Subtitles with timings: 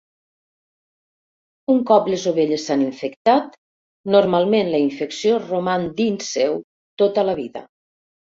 [1.73, 3.59] Un cop les ovelles s'han infectat,
[4.17, 6.59] normalment la infecció roman dins seu
[7.05, 7.65] tota la vida.